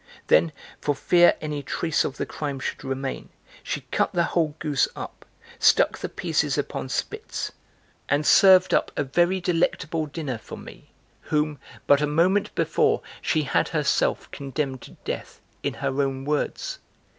Then, 0.29 0.51
for 0.79 0.95
fear 0.95 1.35
any 1.41 1.61
trace 1.61 2.03
of 2.03 2.17
the 2.17 2.25
crime 2.25 2.59
should 2.59 2.83
remain, 2.83 3.29
she 3.61 3.81
cut 3.91 4.13
the 4.13 4.23
whole 4.23 4.55
goose 4.57 4.87
up, 4.95 5.27
stuck 5.59 5.99
the 5.99 6.09
pieces 6.09 6.57
upon 6.57 6.89
spits, 6.89 7.51
and 8.09 8.25
served 8.25 8.73
up 8.73 8.91
a 8.97 9.03
very 9.03 9.39
delectable 9.39 10.07
dinner 10.07 10.39
for 10.39 10.57
me, 10.57 10.89
whom, 11.21 11.59
but 11.85 12.01
a 12.01 12.07
moment 12.07 12.55
before, 12.55 13.03
she 13.21 13.43
had 13.43 13.67
herself 13.67 14.31
condemned 14.31 14.81
to 14.81 14.91
death, 15.05 15.39
in 15.61 15.75
her 15.75 16.01
own 16.01 16.25
words! 16.25 16.79